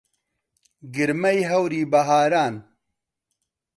[0.95, 2.53] گرمەی هەوری بەهاران